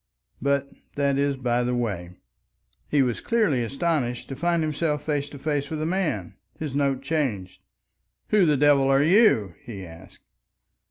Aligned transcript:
But 0.41 0.67
that 0.95 1.19
is 1.19 1.37
by 1.37 1.61
the 1.63 1.75
way. 1.75 2.09
He 2.89 3.03
was 3.03 3.21
clearly 3.21 3.63
astonished 3.63 4.29
to 4.29 4.35
find 4.35 4.63
himself 4.63 5.03
face 5.03 5.29
to 5.29 5.37
face 5.37 5.69
with 5.69 5.79
a 5.79 5.85
man. 5.85 6.33
His 6.57 6.73
note 6.73 7.03
changed. 7.03 7.61
"Who 8.29 8.47
the 8.47 8.57
devil 8.57 8.87
are 8.87 9.03
you?" 9.03 9.53
he 9.63 9.85
asked. 9.85 10.23